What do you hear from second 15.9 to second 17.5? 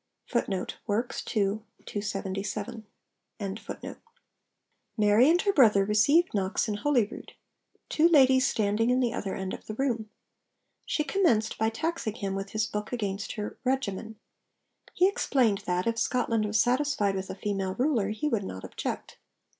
Scotland was satisfied with a